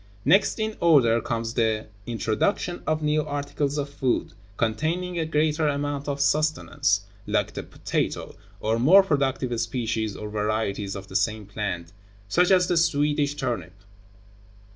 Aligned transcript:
Next 0.25 0.59
in 0.59 0.77
order 0.79 1.21
comes 1.21 1.53
the 1.53 1.85
introduction 2.07 2.81
of 2.87 3.03
new 3.03 3.23
articles 3.23 3.77
of 3.77 3.87
food, 3.87 4.33
containing 4.57 5.19
a 5.19 5.27
greater 5.27 5.67
amount 5.67 6.07
of 6.07 6.19
sustenance, 6.19 7.01
like 7.27 7.53
the 7.53 7.61
potato, 7.61 8.33
or 8.59 8.79
more 8.79 9.03
productive 9.03 9.61
species 9.61 10.15
or 10.17 10.27
varieties 10.27 10.95
of 10.95 11.05
the 11.07 11.15
same 11.15 11.45
plant, 11.45 11.93
such 12.27 12.49
as 12.49 12.67
the 12.67 12.77
Swedish 12.77 13.35
turnip. 13.35 13.75